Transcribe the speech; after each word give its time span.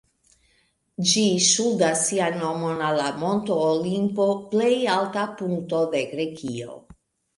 Ĝi 1.09 1.25
ŝuldas 1.47 2.01
sian 2.07 2.39
nomon 2.43 2.81
al 2.87 2.97
la 3.01 3.11
Monto 3.25 3.59
Olimpo, 3.69 4.27
plej 4.55 4.73
alta 4.97 5.27
punkto 5.43 5.83
de 5.93 6.03
Grekio. 6.15 6.81